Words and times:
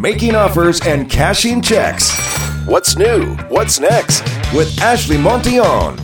Making 0.00 0.34
offers 0.34 0.80
and 0.86 1.08
cashing 1.08 1.62
checks. 1.62 2.14
What's 2.66 2.98
new? 2.98 3.34
What's 3.48 3.80
next? 3.80 4.20
With 4.54 4.78
Ashley 4.82 5.16
Montion. 5.16 5.96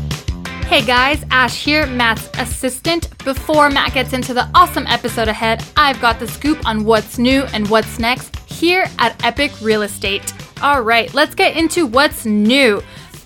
Hey 0.64 0.80
guys, 0.82 1.22
Ash 1.30 1.62
here, 1.62 1.86
Matt's 1.86 2.30
assistant. 2.38 3.10
Before 3.22 3.68
Matt 3.68 3.92
gets 3.92 4.14
into 4.14 4.32
the 4.32 4.48
awesome 4.54 4.86
episode 4.86 5.28
ahead, 5.28 5.62
I've 5.76 6.00
got 6.00 6.18
the 6.18 6.26
scoop 6.26 6.66
on 6.66 6.84
what's 6.84 7.18
new 7.18 7.42
and 7.52 7.68
what's 7.68 7.98
next 7.98 8.34
here 8.50 8.86
at 8.98 9.22
Epic 9.24 9.52
Real 9.60 9.82
Estate. 9.82 10.32
All 10.62 10.80
right, 10.80 11.12
let's 11.12 11.34
get 11.34 11.54
into 11.54 11.86
what's 11.86 12.24
new. 12.24 12.82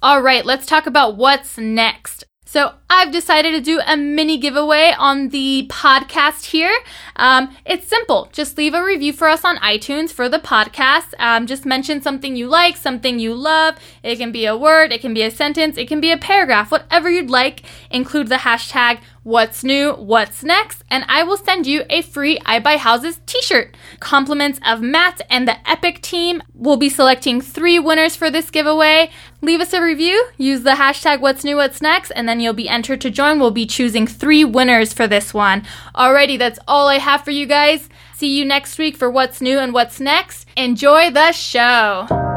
All 0.04 0.20
right, 0.20 0.44
let's 0.44 0.66
talk 0.66 0.86
about 0.86 1.16
what's 1.16 1.56
next. 1.56 2.24
So 2.44 2.74
I've 2.90 3.10
decided 3.10 3.52
to 3.52 3.60
do 3.62 3.80
a 3.86 3.96
mini 3.96 4.36
giveaway 4.36 4.92
on 4.98 5.30
the 5.30 5.66
podcast 5.70 6.44
here. 6.44 6.78
Um, 7.16 7.56
it's 7.64 7.88
simple. 7.88 8.28
Just 8.30 8.58
leave 8.58 8.74
a 8.74 8.84
review 8.84 9.14
for 9.14 9.28
us 9.28 9.46
on 9.46 9.56
iTunes 9.56 10.10
for 10.10 10.28
the 10.28 10.38
podcast. 10.38 11.14
Um, 11.18 11.46
just 11.46 11.64
mention 11.64 12.02
something 12.02 12.36
you 12.36 12.48
like, 12.48 12.76
something 12.76 13.18
you 13.18 13.34
love. 13.34 13.76
It 14.02 14.16
can 14.16 14.30
be 14.30 14.44
a 14.44 14.54
word, 14.54 14.92
it 14.92 15.00
can 15.00 15.14
be 15.14 15.22
a 15.22 15.30
sentence, 15.30 15.78
it 15.78 15.88
can 15.88 16.02
be 16.02 16.12
a 16.12 16.18
paragraph, 16.18 16.70
whatever 16.70 17.10
you'd 17.10 17.30
like. 17.30 17.62
Include 17.90 18.28
the 18.28 18.36
hashtag 18.36 19.00
what's 19.24 19.64
new, 19.64 19.94
what's 19.94 20.44
next, 20.44 20.84
and 20.90 21.04
I 21.08 21.24
will 21.24 21.36
send 21.36 21.66
you 21.66 21.84
a 21.90 22.02
free 22.02 22.38
I 22.46 22.60
Buy 22.60 22.76
Houses 22.76 23.20
t 23.26 23.42
shirt. 23.42 23.76
Compliments 23.98 24.60
of 24.64 24.80
Matt 24.80 25.20
and 25.28 25.48
the 25.48 25.56
Epic 25.68 26.00
team. 26.02 26.42
We'll 26.54 26.76
be 26.76 26.88
selecting 26.88 27.40
three 27.40 27.78
winners 27.78 28.14
for 28.14 28.30
this 28.30 28.50
giveaway. 28.50 29.10
Leave 29.40 29.60
us 29.60 29.72
a 29.72 29.82
review, 29.82 30.28
use 30.36 30.62
the 30.62 30.72
hashtag 30.72 31.20
what's 31.20 31.44
new, 31.44 31.56
what's 31.56 31.82
next, 31.82 32.10
and 32.12 32.28
then 32.28 32.38
you'll 32.38 32.52
be 32.52 32.68
entered 32.68 33.00
to 33.00 33.10
join. 33.10 33.40
We'll 33.40 33.50
be 33.50 33.66
choosing 33.66 34.06
three 34.06 34.44
winners 34.44 34.92
for 34.92 35.08
this 35.08 35.34
one. 35.34 35.64
Alrighty, 35.94 36.38
that's 36.38 36.58
all 36.68 36.88
I 36.88 36.98
have 36.98 37.24
for 37.24 37.30
you 37.30 37.46
guys. 37.46 37.88
See 38.14 38.38
you 38.38 38.44
next 38.44 38.78
week 38.78 38.96
for 38.96 39.10
what's 39.10 39.40
new 39.40 39.58
and 39.58 39.72
what's 39.72 39.98
next. 39.98 40.46
Enjoy 40.56 41.10
the 41.10 41.32
show. 41.32 42.33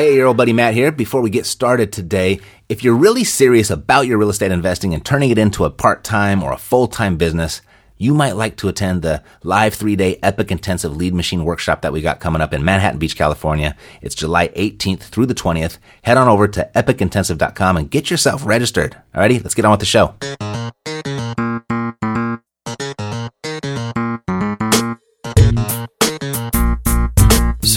Hey, 0.00 0.14
your 0.14 0.28
old 0.28 0.38
buddy 0.38 0.54
Matt 0.54 0.72
here. 0.72 0.90
Before 0.90 1.20
we 1.20 1.28
get 1.28 1.44
started 1.44 1.92
today, 1.92 2.40
if 2.70 2.82
you're 2.82 2.94
really 2.94 3.22
serious 3.22 3.68
about 3.68 4.06
your 4.06 4.16
real 4.16 4.30
estate 4.30 4.50
investing 4.50 4.94
and 4.94 5.04
turning 5.04 5.28
it 5.28 5.36
into 5.36 5.66
a 5.66 5.70
part-time 5.70 6.42
or 6.42 6.52
a 6.52 6.56
full-time 6.56 7.18
business, 7.18 7.60
you 7.98 8.14
might 8.14 8.32
like 8.34 8.56
to 8.56 8.68
attend 8.68 9.02
the 9.02 9.22
live 9.42 9.74
three-day 9.74 10.18
Epic 10.22 10.50
Intensive 10.50 10.96
Lead 10.96 11.12
Machine 11.12 11.44
Workshop 11.44 11.82
that 11.82 11.92
we 11.92 12.00
got 12.00 12.18
coming 12.18 12.40
up 12.40 12.54
in 12.54 12.64
Manhattan 12.64 12.98
Beach, 12.98 13.14
California. 13.14 13.76
It's 14.00 14.14
July 14.14 14.48
18th 14.48 15.02
through 15.02 15.26
the 15.26 15.34
20th. 15.34 15.76
Head 16.00 16.16
on 16.16 16.28
over 16.28 16.48
to 16.48 16.70
epicintensive.com 16.74 17.76
and 17.76 17.90
get 17.90 18.10
yourself 18.10 18.46
registered. 18.46 18.96
Alrighty, 19.14 19.44
let's 19.44 19.54
get 19.54 19.66
on 19.66 19.72
with 19.72 19.80
the 19.80 19.84
show. 19.84 20.14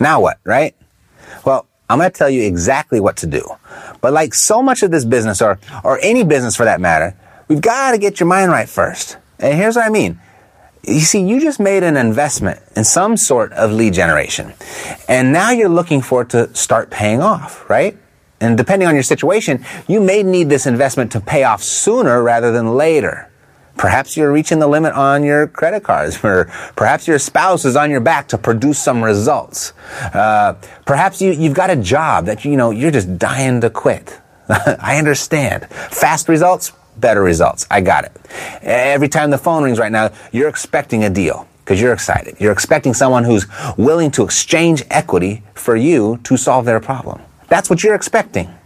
Now 0.00 0.20
what, 0.20 0.38
right? 0.44 0.74
Well, 1.44 1.66
I'm 1.90 1.98
going 1.98 2.10
to 2.10 2.16
tell 2.16 2.30
you 2.30 2.42
exactly 2.42 3.00
what 3.00 3.16
to 3.18 3.26
do. 3.26 3.42
But 4.00 4.12
like 4.12 4.34
so 4.34 4.62
much 4.62 4.82
of 4.82 4.90
this 4.90 5.04
business, 5.04 5.40
or, 5.40 5.58
or 5.84 5.98
any 6.02 6.24
business 6.24 6.56
for 6.56 6.64
that 6.64 6.80
matter, 6.80 7.16
we've 7.48 7.60
got 7.60 7.92
to 7.92 7.98
get 7.98 8.20
your 8.20 8.28
mind 8.28 8.50
right 8.50 8.68
first. 8.68 9.16
And 9.38 9.56
here's 9.56 9.76
what 9.76 9.86
I 9.86 9.90
mean. 9.90 10.20
You 10.84 11.00
see, 11.00 11.26
you 11.26 11.40
just 11.40 11.60
made 11.60 11.82
an 11.82 11.96
investment 11.96 12.60
in 12.76 12.84
some 12.84 13.16
sort 13.16 13.52
of 13.52 13.72
lead 13.72 13.94
generation. 13.94 14.52
And 15.08 15.32
now 15.32 15.50
you're 15.50 15.68
looking 15.68 16.02
for 16.02 16.22
it 16.22 16.30
to 16.30 16.54
start 16.54 16.90
paying 16.90 17.20
off, 17.20 17.68
right? 17.68 17.96
And 18.40 18.56
depending 18.56 18.86
on 18.86 18.94
your 18.94 19.02
situation, 19.02 19.64
you 19.88 20.00
may 20.00 20.22
need 20.22 20.48
this 20.48 20.66
investment 20.66 21.12
to 21.12 21.20
pay 21.20 21.42
off 21.44 21.62
sooner 21.62 22.22
rather 22.22 22.52
than 22.52 22.74
later. 22.74 23.27
Perhaps 23.78 24.16
you're 24.16 24.32
reaching 24.32 24.58
the 24.58 24.66
limit 24.66 24.92
on 24.92 25.24
your 25.24 25.46
credit 25.46 25.84
cards, 25.84 26.18
or 26.24 26.46
perhaps 26.76 27.08
your 27.08 27.18
spouse 27.18 27.64
is 27.64 27.76
on 27.76 27.90
your 27.90 28.00
back 28.00 28.28
to 28.28 28.38
produce 28.38 28.78
some 28.78 29.02
results. 29.02 29.72
Uh, 30.12 30.54
perhaps 30.84 31.22
you, 31.22 31.32
you've 31.32 31.54
got 31.54 31.70
a 31.70 31.76
job 31.76 32.26
that 32.26 32.44
you 32.44 32.56
know 32.56 32.70
you're 32.70 32.90
just 32.90 33.18
dying 33.18 33.60
to 33.62 33.70
quit. 33.70 34.20
I 34.48 34.98
understand. 34.98 35.66
Fast 35.66 36.28
results, 36.28 36.72
better 36.96 37.22
results. 37.22 37.66
I 37.70 37.80
got 37.80 38.04
it. 38.04 38.12
Every 38.62 39.08
time 39.08 39.30
the 39.30 39.38
phone 39.38 39.62
rings 39.62 39.78
right 39.78 39.92
now, 39.92 40.10
you're 40.32 40.48
expecting 40.48 41.04
a 41.04 41.10
deal 41.10 41.46
because 41.64 41.80
you're 41.80 41.92
excited. 41.92 42.36
You're 42.40 42.52
expecting 42.52 42.94
someone 42.94 43.24
who's 43.24 43.46
willing 43.76 44.10
to 44.12 44.24
exchange 44.24 44.82
equity 44.90 45.42
for 45.54 45.76
you 45.76 46.18
to 46.24 46.36
solve 46.36 46.64
their 46.64 46.80
problem. 46.80 47.20
That's 47.48 47.68
what 47.68 47.84
you're 47.84 47.94
expecting. 47.94 48.57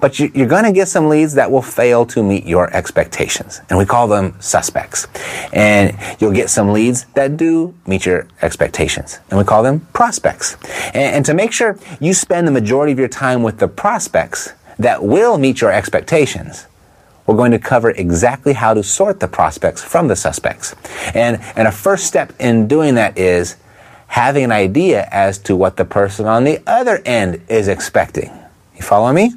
But 0.00 0.18
you're 0.18 0.48
going 0.48 0.64
to 0.64 0.72
get 0.72 0.88
some 0.88 1.08
leads 1.08 1.34
that 1.34 1.50
will 1.50 1.62
fail 1.62 2.04
to 2.06 2.22
meet 2.22 2.44
your 2.46 2.74
expectations. 2.74 3.60
And 3.68 3.78
we 3.78 3.84
call 3.84 4.08
them 4.08 4.36
suspects. 4.40 5.06
And 5.52 5.96
you'll 6.20 6.32
get 6.32 6.50
some 6.50 6.72
leads 6.72 7.04
that 7.14 7.36
do 7.36 7.74
meet 7.86 8.06
your 8.06 8.26
expectations. 8.42 9.20
And 9.30 9.38
we 9.38 9.44
call 9.44 9.62
them 9.62 9.80
prospects. 9.92 10.56
And, 10.94 11.24
to 11.24 11.32
make 11.32 11.52
sure 11.52 11.78
you 12.00 12.12
spend 12.12 12.46
the 12.46 12.52
majority 12.52 12.92
of 12.92 12.98
your 12.98 13.08
time 13.08 13.42
with 13.42 13.58
the 13.58 13.68
prospects 13.68 14.52
that 14.78 15.02
will 15.02 15.38
meet 15.38 15.60
your 15.60 15.72
expectations, 15.72 16.66
we're 17.26 17.36
going 17.36 17.52
to 17.52 17.58
cover 17.58 17.90
exactly 17.90 18.52
how 18.52 18.74
to 18.74 18.82
sort 18.82 19.20
the 19.20 19.28
prospects 19.28 19.82
from 19.82 20.08
the 20.08 20.16
suspects. 20.16 20.74
And, 21.14 21.40
and 21.56 21.66
a 21.66 21.72
first 21.72 22.06
step 22.06 22.32
in 22.38 22.68
doing 22.68 22.96
that 22.96 23.16
is 23.16 23.56
having 24.08 24.44
an 24.44 24.52
idea 24.52 25.08
as 25.10 25.38
to 25.38 25.56
what 25.56 25.76
the 25.76 25.84
person 25.84 26.26
on 26.26 26.44
the 26.44 26.62
other 26.66 27.00
end 27.04 27.40
is 27.48 27.68
expecting. 27.68 28.30
You 28.76 28.82
follow 28.82 29.12
me? 29.12 29.32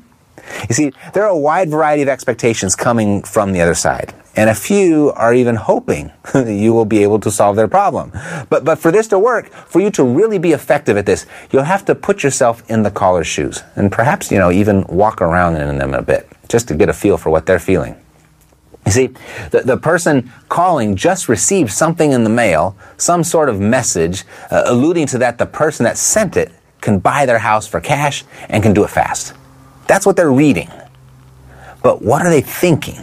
You 0.70 0.76
see, 0.76 0.92
there 1.14 1.24
are 1.24 1.30
a 1.30 1.38
wide 1.38 1.70
variety 1.70 2.02
of 2.02 2.10
expectations 2.10 2.76
coming 2.76 3.24
from 3.24 3.54
the 3.54 3.62
other 3.62 3.76
side. 3.76 4.14
And 4.36 4.52
a 4.52 4.56
few 4.56 5.12
are 5.16 5.34
even 5.34 5.56
hoping 5.56 6.12
that 6.34 6.54
you 6.54 6.72
will 6.72 6.86
be 6.86 7.02
able 7.02 7.20
to 7.22 7.32
solve 7.32 7.56
their 7.56 7.68
problem. 7.68 8.12
But, 8.50 8.64
but 8.64 8.78
for 8.78 8.92
this 8.92 9.08
to 9.08 9.20
work, 9.20 9.52
for 9.52 9.82
you 9.82 9.90
to 9.92 10.04
really 10.04 10.38
be 10.38 10.52
effective 10.52 10.96
at 10.96 11.06
this, 11.06 11.26
you'll 11.52 11.64
have 11.64 11.86
to 11.86 11.96
put 11.96 12.24
yourself 12.24 12.68
in 12.70 12.84
the 12.84 12.92
caller's 12.92 13.28
shoes 13.28 13.64
and 13.76 13.92
perhaps, 13.92 14.32
you 14.32 14.38
know, 14.38 14.52
even 14.52 14.84
walk 14.84 15.22
around 15.22 15.56
in 15.56 15.78
them 15.80 15.94
a 15.94 16.04
bit 16.04 16.30
just 16.48 16.68
to 16.68 16.76
get 16.76 16.88
a 16.88 16.94
feel 16.94 17.18
for 17.18 17.32
what 17.32 17.46
they're 17.46 17.60
feeling. 17.60 17.96
You 18.86 18.92
see, 18.92 19.08
the, 19.52 19.64
the 19.66 19.76
person 19.76 20.32
calling 20.48 20.96
just 20.96 21.28
received 21.28 21.72
something 21.72 22.14
in 22.14 22.24
the 22.24 22.30
mail, 22.30 22.78
some 22.96 23.24
sort 23.24 23.50
of 23.50 23.60
message 23.60 24.24
uh, 24.50 24.64
alluding 24.66 25.08
to 25.08 25.18
that 25.18 25.40
the 25.40 25.46
person 25.46 25.84
that 25.84 25.98
sent 25.98 26.38
it 26.38 26.54
can 26.80 27.00
buy 27.00 27.26
their 27.26 27.40
house 27.40 27.68
for 27.68 27.82
cash 27.82 28.24
and 28.48 28.64
can 28.64 28.74
do 28.74 28.86
it 28.86 28.90
fast. 28.90 29.34
That's 29.88 30.06
what 30.06 30.16
they're 30.16 30.32
reading. 30.32 30.70
But 31.84 32.02
what 32.02 32.26
are 32.26 32.30
they 32.30 32.42
thinking? 32.42 33.02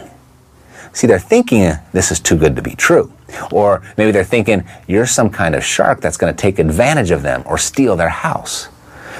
See, 0.93 1.07
they're 1.07 1.19
thinking 1.19 1.73
this 1.91 2.11
is 2.11 2.19
too 2.19 2.37
good 2.37 2.55
to 2.55 2.61
be 2.61 2.75
true. 2.75 3.11
Or 3.51 3.81
maybe 3.97 4.11
they're 4.11 4.23
thinking 4.23 4.63
you're 4.87 5.05
some 5.05 5.29
kind 5.29 5.55
of 5.55 5.63
shark 5.63 5.99
that's 5.99 6.17
going 6.17 6.33
to 6.33 6.39
take 6.39 6.59
advantage 6.59 7.11
of 7.11 7.21
them 7.21 7.43
or 7.45 7.57
steal 7.57 7.95
their 7.95 8.09
house. 8.09 8.69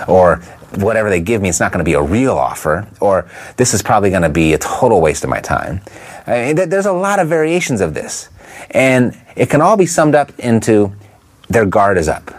Or 0.07 0.38
whatever 0.75 1.09
they 1.09 1.21
give 1.21 1.41
me, 1.41 1.50
it's 1.50 1.59
not 1.59 1.71
going 1.71 1.83
to 1.83 1.89
be 1.89 1.94
a 1.94 2.01
real 2.01 2.38
offer, 2.38 2.88
or 3.00 3.29
this 3.57 3.73
is 3.73 3.81
probably 3.81 4.09
going 4.09 4.21
to 4.21 4.29
be 4.29 4.53
a 4.53 4.57
total 4.57 5.01
waste 5.01 5.23
of 5.23 5.29
my 5.29 5.39
time. 5.39 5.81
Eh, 6.27 6.50
I 6.50 6.53
mean, 6.53 6.69
there's 6.69 6.85
a 6.85 6.94
lot 6.94 7.19
of 7.19 7.27
variations 7.27 7.81
of 7.81 7.94
this. 7.94 8.29
And 8.71 9.17
it 9.35 9.50
can 9.50 9.62
all 9.62 9.77
be 9.77 9.85
summed 9.85 10.15
up 10.15 10.38
into 10.39 10.94
their 11.50 11.65
guard 11.65 11.97
is 11.97 12.07
up. 12.07 12.31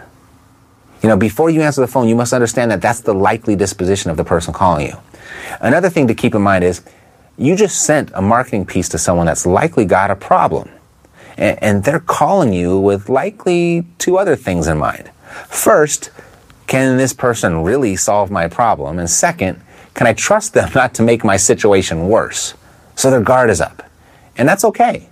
You 1.01 1.09
know, 1.09 1.17
before 1.17 1.49
you 1.49 1.61
answer 1.61 1.81
the 1.81 1.87
phone, 1.87 2.07
you 2.07 2.15
must 2.15 2.33
understand 2.33 2.71
that 2.71 2.81
that's 2.81 3.01
the 3.01 3.13
likely 3.13 3.55
disposition 3.55 4.09
of 4.09 4.17
the 4.17 4.23
person 4.23 4.53
calling 4.53 4.87
you. 4.87 4.97
Another 5.59 5.89
thing 5.89 6.07
to 6.07 6.13
keep 6.13 6.35
in 6.35 6.41
mind 6.41 6.63
is 6.63 6.81
you 7.37 7.55
just 7.55 7.83
sent 7.83 8.11
a 8.13 8.21
marketing 8.21 8.65
piece 8.65 8.89
to 8.89 8.97
someone 8.97 9.25
that's 9.25 9.45
likely 9.45 9.85
got 9.85 10.11
a 10.11 10.15
problem. 10.15 10.69
And, 11.37 11.61
and 11.61 11.83
they're 11.83 11.99
calling 11.99 12.53
you 12.53 12.79
with 12.79 13.09
likely 13.09 13.85
two 13.99 14.17
other 14.17 14.35
things 14.35 14.67
in 14.67 14.77
mind. 14.77 15.11
First, 15.47 16.09
can 16.65 16.97
this 16.97 17.13
person 17.13 17.63
really 17.63 17.95
solve 17.95 18.31
my 18.31 18.47
problem? 18.47 18.99
And 18.99 19.09
second, 19.09 19.61
can 19.93 20.07
I 20.07 20.13
trust 20.13 20.53
them 20.53 20.71
not 20.75 20.93
to 20.95 21.03
make 21.03 21.23
my 21.23 21.37
situation 21.37 22.07
worse? 22.07 22.53
So 22.95 23.11
their 23.11 23.21
guard 23.21 23.49
is 23.49 23.61
up. 23.61 23.83
And 24.37 24.47
that's 24.47 24.65
okay. 24.65 25.07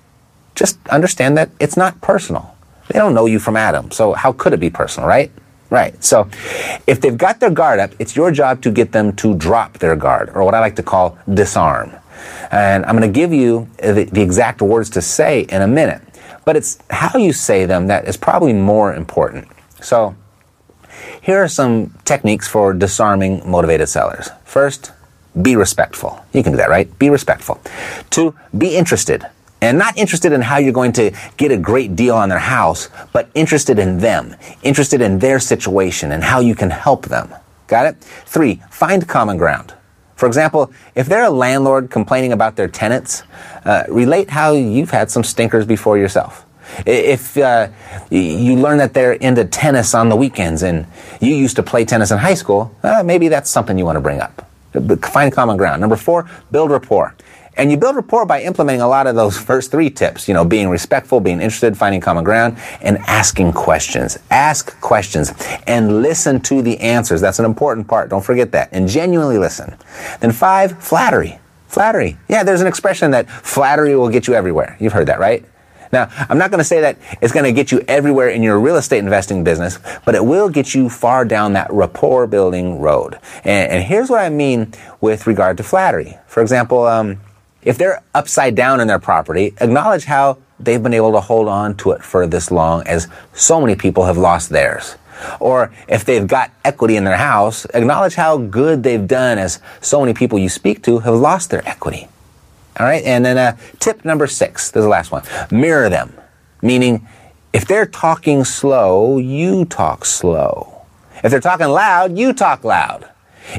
Just 0.56 0.80
understand 0.88 1.38
that 1.38 1.50
it's 1.60 1.77
not 1.77 2.01
personal. 2.01 2.56
They 2.88 3.00
don't 3.00 3.13
know 3.13 3.25
you 3.25 3.39
from 3.39 3.56
Adam, 3.56 3.92
so 3.92 4.13
how 4.13 4.31
could 4.31 4.54
it 4.54 4.60
be 4.60 4.69
personal, 4.69 5.10
right? 5.10 5.31
Right. 5.69 6.01
So 6.03 6.29
if 6.85 7.01
they've 7.01 7.17
got 7.17 7.39
their 7.39 7.50
guard 7.50 7.79
up, 7.79 7.91
it's 8.00 8.15
your 8.15 8.31
job 8.31 8.62
to 8.62 8.71
get 8.71 8.91
them 8.91 9.15
to 9.17 9.35
drop 9.35 9.79
their 9.79 9.95
guard, 9.95 10.29
or 10.35 10.44
what 10.44 10.53
I 10.53 10.59
like 10.59 10.75
to 10.77 10.83
call 10.83 11.17
disarm. 11.33 11.91
And 12.51 12.85
I'm 12.85 12.95
going 12.95 13.12
to 13.12 13.19
give 13.19 13.33
you 13.33 13.67
the, 13.77 14.07
the 14.12 14.21
exact 14.21 14.62
words 14.62 14.89
to 14.91 15.01
say 15.01 15.41
in 15.41 15.62
a 15.62 15.67
minute. 15.67 16.01
But 16.45 16.56
it's 16.56 16.77
how 16.89 17.17
you 17.17 17.33
say 17.33 17.65
them 17.65 17.88
that 17.88 18.07
is 18.07 18.17
probably 18.17 18.53
more 18.53 18.94
important. 18.94 19.47
So 19.81 20.15
here 21.21 21.44
are 21.44 21.47
some 21.47 21.95
techniques 22.06 22.47
for 22.47 22.73
disarming 22.73 23.50
motivated 23.50 23.89
sellers. 23.89 24.29
First, 24.44 24.91
be 25.41 25.56
respectful. 25.56 26.23
You 26.31 26.44
can 26.44 26.53
do 26.53 26.57
that, 26.57 26.69
right? 26.69 26.97
Be 27.00 27.09
respectful. 27.09 27.59
Two, 28.09 28.35
be 28.57 28.77
interested. 28.77 29.25
And 29.65 29.79
not 29.79 29.97
interested 29.97 30.31
in 30.31 30.41
how 30.41 30.57
you're 30.59 30.71
going 30.71 30.94
to 30.94 31.12
get 31.38 31.51
a 31.51 31.57
great 31.57 31.95
deal 31.95 32.15
on 32.15 32.29
their 32.29 32.38
house, 32.38 32.89
but 33.12 33.29
interested 33.33 33.79
in 33.79 33.97
them, 33.97 34.35
interested 34.62 35.01
in 35.01 35.17
their 35.17 35.39
situation 35.39 36.12
and 36.12 36.23
how 36.23 36.39
you 36.39 36.53
can 36.53 36.69
help 36.69 37.07
them. 37.07 37.33
Got 37.65 37.88
it? 37.88 37.97
Three, 38.25 38.62
find 38.69 39.07
common 39.07 39.38
ground. 39.38 39.73
For 40.15 40.27
example, 40.27 40.71
if 40.94 41.07
they're 41.07 41.25
a 41.25 41.31
landlord 41.31 41.89
complaining 41.89 42.31
about 42.31 42.56
their 42.56 42.67
tenants, 42.67 43.23
uh, 43.65 43.85
relate 43.89 44.29
how 44.29 44.53
you've 44.53 44.91
had 44.91 45.09
some 45.09 45.23
stinkers 45.23 45.65
before 45.65 45.97
yourself. 45.97 46.45
If 46.85 47.35
uh, 47.38 47.69
you 48.12 48.56
learn 48.56 48.77
that 48.77 48.93
they're 48.93 49.13
into 49.13 49.45
tennis 49.45 49.95
on 49.95 50.10
the 50.10 50.15
weekends 50.15 50.62
and 50.62 50.86
you 51.19 51.36
used 51.36 51.55
to 51.55 51.63
play 51.63 51.86
tennis 51.86 52.12
in 52.12 52.19
high 52.19 52.34
school, 52.36 52.75
uh, 52.84 53.01
maybe 53.03 53.29
that's 53.29 53.50
something 53.50 53.77
you 53.79 53.86
want 53.86 53.95
to 53.95 54.01
bring 54.01 54.22
up. 54.22 54.48
Find 55.05 55.34
common 55.34 55.57
ground. 55.57 55.81
Number 55.81 55.95
four, 55.95 56.29
build 56.51 56.69
rapport. 56.69 57.15
And 57.57 57.71
you 57.71 57.77
build 57.77 57.95
rapport 57.95 58.25
by 58.25 58.41
implementing 58.41 58.81
a 58.81 58.88
lot 58.88 59.07
of 59.07 59.15
those 59.15 59.38
first 59.38 59.71
three 59.71 59.89
tips, 59.89 60.27
you 60.27 60.33
know, 60.33 60.43
being 60.43 60.69
respectful, 60.69 61.19
being 61.19 61.41
interested, 61.41 61.77
finding 61.77 62.01
common 62.01 62.24
ground, 62.24 62.57
and 62.81 62.97
asking 63.07 63.53
questions. 63.53 64.17
Ask 64.29 64.79
questions 64.81 65.31
and 65.65 66.01
listen 66.01 66.41
to 66.41 66.62
the 66.62 66.79
answers. 66.79 67.21
That's 67.21 67.39
an 67.39 67.45
important 67.45 67.88
part. 67.88 68.09
Don't 68.09 68.24
forget 68.24 68.51
that. 68.51 68.69
And 68.71 68.88
genuinely 68.88 69.38
listen. 69.38 69.75
Then 70.19 70.31
five, 70.31 70.83
flattery. 70.83 71.39
Flattery. 71.67 72.17
Yeah, 72.27 72.43
there's 72.43 72.62
an 72.62 72.67
expression 72.67 73.12
that 73.12 73.29
flattery 73.29 73.95
will 73.95 74.09
get 74.09 74.27
you 74.27 74.33
everywhere. 74.33 74.77
You've 74.79 74.93
heard 74.93 75.07
that, 75.07 75.19
right? 75.19 75.45
Now, 75.91 76.09
I'm 76.29 76.38
not 76.38 76.51
going 76.51 76.59
to 76.59 76.65
say 76.65 76.81
that 76.81 76.97
it's 77.21 77.31
going 77.31 77.45
to 77.45 77.53
get 77.53 77.71
you 77.71 77.83
everywhere 77.88 78.29
in 78.29 78.43
your 78.43 78.59
real 78.59 78.75
estate 78.75 79.00
investing 79.00 79.43
business, 79.43 79.79
but 80.03 80.15
it 80.15 80.25
will 80.25 80.50
get 80.50 80.75
you 80.75 80.89
far 80.89 81.24
down 81.25 81.53
that 81.53 81.71
rapport 81.71 82.27
building 82.27 82.79
road. 82.79 83.17
And, 83.43 83.71
and 83.71 83.83
here's 83.83 84.09
what 84.09 84.19
I 84.19 84.29
mean 84.29 84.74
with 85.00 85.25
regard 85.27 85.57
to 85.57 85.63
flattery. 85.63 86.17
For 86.27 86.41
example, 86.41 86.85
um, 86.85 87.19
if 87.65 87.77
they're 87.77 88.01
upside 88.13 88.55
down 88.55 88.79
in 88.79 88.88
their 88.88 89.00
property, 89.00 89.53
acknowledge 89.60 90.05
how 90.05 90.38
they've 90.60 90.81
been 90.81 90.93
able 90.93 91.12
to 91.12 91.19
hold 91.19 91.48
on 91.48 91.75
to 91.77 91.91
it 91.91 92.03
for 92.03 92.25
this 92.25 92.51
long 92.51 92.88
as 92.88 93.07
so 93.34 93.60
many 93.60 93.75
people 93.75 94.05
have 94.05 94.17
lost 94.17 94.50
theirs. 94.50 94.95
Or 95.39 95.74
if 95.88 96.05
they've 96.05 96.27
got 96.27 96.51
equity 96.63 96.95
in 96.95 97.03
their 97.03 97.17
house, 97.17 97.65
acknowledge 97.74 98.15
how 98.15 98.38
good 98.38 98.84
they've 98.84 99.07
done 99.07 99.38
as 99.38 99.60
so 99.81 100.00
many 100.01 100.13
people 100.13 100.38
you 100.38 100.50
speak 100.50 100.84
to 100.84 101.00
have 101.00 101.15
lost 101.15 101.50
their 101.50 101.67
equity. 101.67 102.07
All 102.79 102.86
right. 102.86 103.03
And 103.03 103.25
then 103.25 103.38
uh, 103.38 103.57
tip 103.79 104.03
number 104.03 104.27
six. 104.27 104.72
This 104.72 104.81
is 104.81 104.86
the 104.86 104.89
last 104.89 105.12
one. 105.12 105.24
Mirror 105.50 105.89
them. 105.89 106.13
Meaning, 106.62 107.07
if 107.53 107.65
they're 107.65 107.86
talking 107.86 108.43
slow, 108.43 109.17
you 109.17 109.63
talk 109.65 110.03
slow. 110.03 110.86
If 111.24 111.31
they're 111.31 111.39
talking 111.39 111.67
loud, 111.67 112.17
you 112.17 112.34
talk 112.34 112.65
loud. 112.65 113.10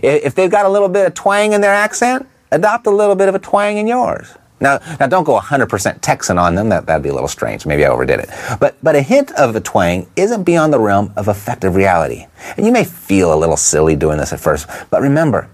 If 0.02 0.34
they've 0.34 0.50
got 0.50 0.66
a 0.66 0.68
little 0.68 0.88
bit 0.88 1.06
of 1.06 1.14
twang 1.14 1.54
in 1.54 1.62
their 1.62 1.72
accent, 1.72 2.28
adopt 2.50 2.86
a 2.86 2.90
little 2.90 3.14
bit 3.14 3.28
of 3.28 3.34
a 3.34 3.38
twang 3.38 3.76
in 3.78 3.86
yours. 3.86 4.34
Now, 4.60 4.78
now 4.98 5.06
don't 5.06 5.24
go 5.24 5.38
100% 5.38 6.00
Texan 6.00 6.38
on 6.38 6.54
them. 6.54 6.70
That, 6.70 6.86
that'd 6.86 7.02
be 7.02 7.10
a 7.10 7.14
little 7.14 7.28
strange. 7.28 7.66
Maybe 7.66 7.84
I 7.84 7.88
overdid 7.88 8.20
it. 8.20 8.30
But, 8.58 8.76
but 8.82 8.96
a 8.96 9.02
hint 9.02 9.30
of 9.32 9.54
a 9.54 9.60
twang 9.60 10.08
isn't 10.16 10.44
beyond 10.44 10.72
the 10.72 10.80
realm 10.80 11.12
of 11.16 11.28
effective 11.28 11.74
reality. 11.74 12.26
And 12.56 12.64
you 12.64 12.72
may 12.72 12.84
feel 12.84 13.34
a 13.34 13.36
little 13.36 13.56
silly 13.56 13.96
doing 13.96 14.18
this 14.18 14.32
at 14.32 14.40
first, 14.40 14.66
but 14.90 15.02
remember, 15.02 15.48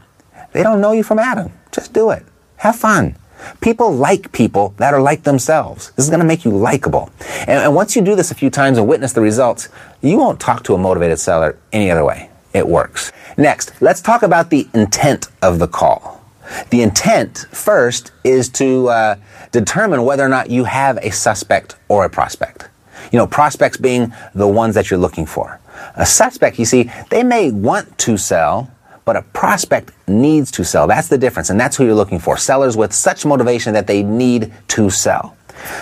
they 0.52 0.62
don't 0.62 0.80
know 0.80 0.92
you 0.92 1.02
from 1.02 1.18
Adam. 1.18 1.52
Just 1.72 1.92
do 1.92 2.10
it. 2.10 2.24
Have 2.56 2.76
fun. 2.76 3.16
People 3.60 3.92
like 3.92 4.30
people 4.30 4.72
that 4.76 4.94
are 4.94 5.02
like 5.02 5.24
themselves. 5.24 5.90
This 5.96 6.04
is 6.04 6.10
going 6.10 6.20
to 6.20 6.26
make 6.26 6.44
you 6.44 6.52
likable. 6.52 7.10
And, 7.40 7.50
and, 7.58 7.74
once 7.74 7.96
you 7.96 8.02
do 8.02 8.14
this 8.14 8.30
a 8.30 8.36
few 8.36 8.50
times 8.50 8.78
and 8.78 8.86
witness 8.86 9.14
the 9.14 9.20
results, 9.20 9.68
you 10.00 10.16
won't 10.16 10.38
talk 10.38 10.62
to 10.64 10.74
a 10.74 10.78
motivated 10.78 11.18
seller 11.18 11.58
any 11.72 11.90
other 11.90 12.04
way. 12.04 12.30
It 12.52 12.68
works. 12.68 13.10
Next, 13.36 13.72
let's 13.80 14.00
talk 14.00 14.22
about 14.22 14.50
the 14.50 14.68
intent 14.74 15.28
of 15.40 15.58
the 15.58 15.66
call. 15.66 16.21
The 16.70 16.82
intent 16.82 17.46
first 17.50 18.12
is 18.24 18.48
to 18.50 18.88
uh, 18.88 19.16
determine 19.50 20.04
whether 20.04 20.24
or 20.24 20.28
not 20.28 20.50
you 20.50 20.64
have 20.64 20.98
a 20.98 21.10
suspect 21.10 21.76
or 21.88 22.04
a 22.04 22.10
prospect. 22.10 22.68
You 23.10 23.18
know, 23.18 23.26
prospects 23.26 23.76
being 23.76 24.12
the 24.34 24.48
ones 24.48 24.74
that 24.74 24.90
you're 24.90 25.00
looking 25.00 25.26
for. 25.26 25.60
A 25.96 26.06
suspect, 26.06 26.58
you 26.58 26.64
see, 26.64 26.90
they 27.10 27.22
may 27.22 27.50
want 27.50 27.98
to 27.98 28.16
sell, 28.16 28.70
but 29.04 29.16
a 29.16 29.22
prospect 29.22 29.92
needs 30.06 30.50
to 30.52 30.64
sell. 30.64 30.86
That's 30.86 31.08
the 31.08 31.18
difference, 31.18 31.50
and 31.50 31.58
that's 31.58 31.76
who 31.76 31.84
you're 31.84 31.94
looking 31.94 32.18
for. 32.18 32.36
Sellers 32.36 32.76
with 32.76 32.92
such 32.92 33.24
motivation 33.24 33.72
that 33.74 33.86
they 33.86 34.02
need 34.02 34.52
to 34.68 34.90
sell. 34.90 35.36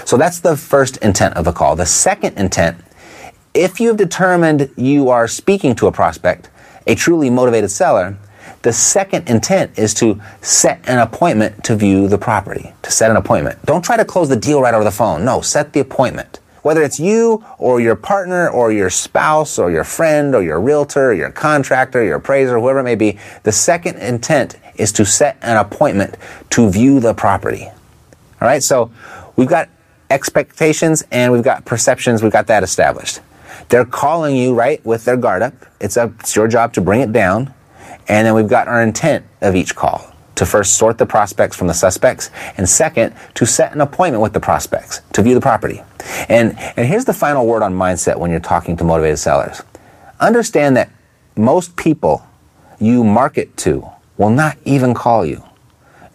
So 0.04 0.16
that's 0.16 0.40
the 0.40 0.56
first 0.56 0.96
intent 0.98 1.36
of 1.36 1.44
the 1.44 1.52
call. 1.52 1.76
The 1.76 1.86
second 1.86 2.38
intent, 2.38 2.78
if 3.54 3.80
you've 3.80 3.96
determined 3.96 4.70
you 4.76 5.10
are 5.10 5.28
speaking 5.28 5.74
to 5.76 5.86
a 5.86 5.92
prospect, 5.92 6.48
a 6.86 6.94
truly 6.94 7.30
motivated 7.30 7.70
seller, 7.70 8.16
the 8.62 8.72
second 8.72 9.28
intent 9.28 9.78
is 9.78 9.94
to 9.94 10.20
set 10.42 10.86
an 10.86 10.98
appointment 10.98 11.64
to 11.64 11.76
view 11.76 12.08
the 12.08 12.18
property, 12.18 12.72
to 12.82 12.90
set 12.90 13.10
an 13.10 13.16
appointment. 13.16 13.64
Don't 13.64 13.84
try 13.84 13.96
to 13.96 14.04
close 14.04 14.28
the 14.28 14.36
deal 14.36 14.60
right 14.60 14.74
over 14.74 14.84
the 14.84 14.90
phone. 14.90 15.24
No, 15.24 15.40
set 15.40 15.72
the 15.72 15.80
appointment. 15.80 16.40
Whether 16.62 16.82
it's 16.82 17.00
you 17.00 17.42
or 17.56 17.80
your 17.80 17.96
partner 17.96 18.50
or 18.50 18.70
your 18.70 18.90
spouse 18.90 19.58
or 19.58 19.70
your 19.70 19.84
friend 19.84 20.34
or 20.34 20.42
your 20.42 20.60
realtor, 20.60 21.10
or 21.10 21.14
your 21.14 21.30
contractor, 21.30 22.04
your 22.04 22.16
appraiser, 22.16 22.60
whoever 22.60 22.80
it 22.80 22.84
may 22.84 22.96
be, 22.96 23.18
the 23.44 23.52
second 23.52 23.96
intent 23.96 24.56
is 24.74 24.92
to 24.92 25.06
set 25.06 25.38
an 25.40 25.56
appointment 25.56 26.16
to 26.50 26.68
view 26.68 27.00
the 27.00 27.14
property. 27.14 27.64
All 27.64 28.48
right, 28.48 28.62
so 28.62 28.90
we've 29.36 29.48
got 29.48 29.70
expectations 30.10 31.02
and 31.10 31.32
we've 31.32 31.42
got 31.42 31.64
perceptions, 31.64 32.22
we've 32.22 32.32
got 32.32 32.46
that 32.48 32.62
established. 32.62 33.20
They're 33.70 33.86
calling 33.86 34.36
you, 34.36 34.54
right, 34.54 34.84
with 34.84 35.06
their 35.06 35.16
guard 35.16 35.40
up. 35.42 35.54
It's, 35.80 35.96
a, 35.96 36.12
it's 36.20 36.36
your 36.36 36.48
job 36.48 36.74
to 36.74 36.82
bring 36.82 37.00
it 37.00 37.12
down. 37.12 37.54
And 38.10 38.26
then 38.26 38.34
we've 38.34 38.48
got 38.48 38.66
our 38.66 38.82
intent 38.82 39.24
of 39.40 39.54
each 39.54 39.76
call 39.76 40.12
to 40.34 40.44
first 40.44 40.74
sort 40.74 40.98
the 40.98 41.06
prospects 41.06 41.56
from 41.56 41.68
the 41.68 41.74
suspects, 41.74 42.28
and 42.56 42.68
second, 42.68 43.14
to 43.34 43.46
set 43.46 43.72
an 43.72 43.80
appointment 43.80 44.20
with 44.20 44.32
the 44.32 44.40
prospects 44.40 45.00
to 45.12 45.22
view 45.22 45.34
the 45.34 45.40
property. 45.40 45.80
And, 46.28 46.58
and 46.76 46.88
here's 46.88 47.04
the 47.04 47.12
final 47.12 47.46
word 47.46 47.62
on 47.62 47.72
mindset 47.72 48.16
when 48.18 48.32
you're 48.32 48.40
talking 48.40 48.76
to 48.78 48.84
motivated 48.84 49.20
sellers. 49.20 49.62
Understand 50.18 50.76
that 50.76 50.90
most 51.36 51.76
people 51.76 52.26
you 52.80 53.04
market 53.04 53.56
to 53.58 53.88
will 54.16 54.30
not 54.30 54.58
even 54.64 54.92
call 54.92 55.24
you. 55.24 55.44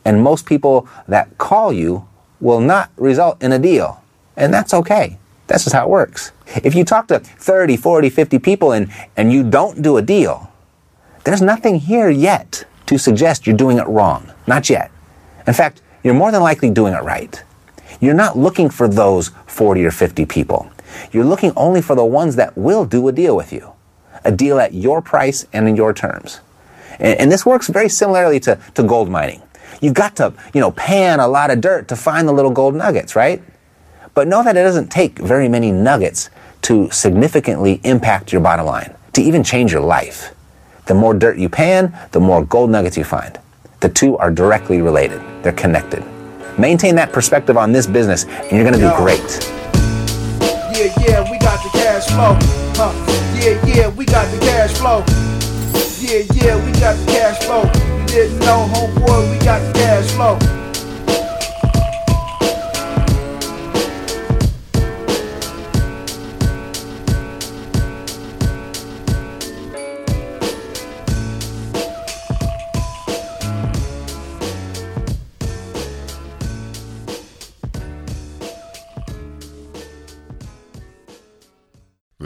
And 0.03 0.21
most 0.21 0.45
people 0.45 0.89
that 1.07 1.37
call 1.37 1.71
you 1.71 2.05
will 2.41 2.59
not 2.59 2.91
result 2.97 3.41
in 3.41 3.53
a 3.53 3.59
deal. 3.59 4.03
And 4.35 4.53
that's 4.53 4.73
okay. 4.73 5.17
That's 5.47 5.63
just 5.63 5.73
how 5.73 5.85
it 5.85 5.89
works. 5.89 6.33
If 6.61 6.75
you 6.75 6.83
talk 6.83 7.07
to 7.07 7.19
30, 7.19 7.77
40, 7.77 8.09
50 8.09 8.39
people 8.39 8.73
and, 8.73 8.91
and 9.15 9.31
you 9.31 9.49
don't 9.49 9.81
do 9.81 9.95
a 9.95 10.01
deal, 10.01 10.51
there's 11.25 11.41
nothing 11.41 11.79
here 11.79 12.10
yet 12.10 12.65
to 12.86 12.98
suggest 12.98 13.46
you're 13.46 13.58
doing 13.58 13.79
it 13.79 13.88
wrong. 13.88 14.32
Not 14.48 14.70
yet. 14.70 14.91
In 15.48 15.53
fact, 15.53 15.82
you're 16.03 16.13
more 16.13 16.32
than 16.32 16.41
likely 16.41 16.70
doing 16.70 16.94
it 16.94 17.03
right. 17.03 17.44
You're 18.00 18.13
not 18.13 18.38
looking 18.38 18.70
for 18.70 18.88
those 18.88 19.29
40 19.48 19.84
or 19.86 19.91
50 19.91 20.25
people. 20.27 20.70
You're 21.12 21.25
looking 21.25 21.51
only 21.55 21.82
for 21.82 21.96
the 21.96 22.05
ones 22.05 22.36
that 22.36 22.55
will 22.55 22.86
do 22.86 23.08
a 23.08 23.12
deal 23.12 23.36
with 23.36 23.51
you. 23.51 23.74
A 24.24 24.32
deal 24.32 24.60
at 24.60 24.75
your 24.75 25.01
price 25.01 25.48
and 25.51 25.67
in 25.67 25.75
your 25.75 25.94
terms. 25.94 26.41
And, 27.00 27.20
and 27.20 27.32
this 27.32 27.44
works 27.44 27.67
very 27.70 27.89
similarly 27.89 28.39
to, 28.41 28.60
to 28.75 28.84
gold 28.84 29.10
mining. 29.10 29.41
You've 29.82 29.96
got 29.96 30.15
to, 30.17 30.34
you 30.53 30.62
know, 30.62 30.72
pan 30.72 31.20
a 31.20 31.27
lot 31.27 31.50
of 31.50 31.60
dirt 31.60 31.88
to 31.88 31.96
find 31.96 32.27
the 32.27 32.34
little 32.34 32.51
gold 32.51 32.75
nuggets, 32.75 33.15
right? 33.15 33.41
But 34.13 34.27
know 34.27 34.44
that 34.44 34.55
it 34.55 34.62
doesn't 34.62 34.89
take 34.89 35.17
very 35.17 35.50
many 35.50 35.72
nuggets 35.72 36.29
to 36.63 36.89
significantly 36.91 37.82
impact 37.84 38.32
your 38.32 38.41
bottom 38.41 38.67
line, 38.67 38.96
to 39.13 39.22
even 39.22 39.44
change 39.44 39.72
your 39.72 39.82
life. 39.82 40.35
The 40.86 40.94
more 40.94 41.13
dirt 41.15 41.38
you 41.38 41.50
pan, 41.50 41.98
the 42.12 42.20
more 42.20 42.46
gold 42.46 42.70
nuggets 42.70 42.96
you 42.96 43.04
find. 43.04 43.39
The 43.80 43.89
two 43.89 44.18
are 44.18 44.30
directly 44.30 44.82
related. 44.82 45.22
They're 45.42 45.51
connected. 45.54 46.04
Maintain 46.60 46.96
that 46.96 47.12
perspective 47.12 47.58
on 47.58 47.72
this 47.72 47.88
business 47.88 48.25
and 48.25 48.51
you're 48.51 48.63
going 48.63 48.74
to 48.74 48.80
do 48.80 48.96
great. 48.96 49.20
Yeah, 50.77 50.94
yeah, 51.01 51.32
we 51.32 51.39
got 51.39 51.63
the 51.63 51.70
cash 51.74 52.06
flow. 52.08 52.38
Huh. 52.75 52.94
Yeah, 53.36 53.65
yeah, 53.65 53.88
we 53.89 54.06
got 54.06 54.30
the 54.32 54.39
cash 54.39 54.74
flow. 54.74 55.04
Yeah, 56.00 56.24
yeah, 56.34 56.65
we 56.65 56.72
got 56.80 56.96
the 56.98 57.06
cash 57.12 57.44
flow. 57.44 57.63
You 58.00 58.06
didn't 58.08 58.39
know, 58.39 58.70
homeboy, 58.72 59.32
we 59.32 59.44
got 59.44 59.60
the 59.62 59.80
cash 59.80 60.12
flow. 60.12 60.64